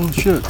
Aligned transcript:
Oh 0.00 0.08
shit. 0.12 0.44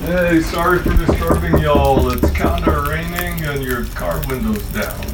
Hey, 0.00 0.40
sorry 0.40 0.78
for 0.78 0.96
disturbing 0.96 1.58
y'all. 1.58 2.10
It's 2.10 2.30
kinda 2.30 2.86
raining 2.88 3.44
and 3.44 3.62
your 3.62 3.84
car 3.88 4.22
window's 4.26 4.62
down. 4.68 5.11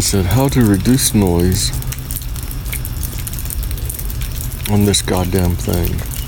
Said 0.00 0.24
how 0.24 0.48
to 0.48 0.64
reduce 0.64 1.14
noise 1.14 1.70
on 4.70 4.84
this 4.84 5.02
goddamn 5.02 5.56
thing. 5.56 6.19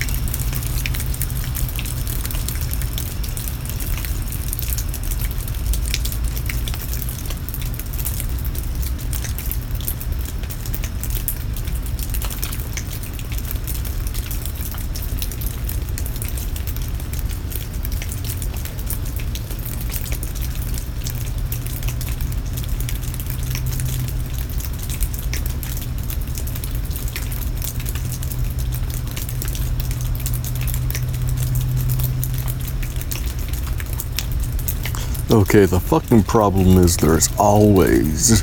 Okay, 35.33 35.65
the 35.65 35.79
fucking 35.79 36.21
problem 36.25 36.77
is 36.77 36.95
there's 36.95 37.27
always 37.39 38.41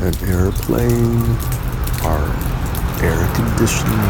an 0.00 0.14
airplane 0.24 1.36
or 2.02 2.32
air 3.04 3.28
conditioning 3.34 4.00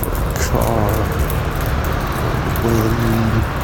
or 0.00 0.16
a 0.16 0.34
car 0.40 0.88
or 2.64 2.64
wind 2.64 3.61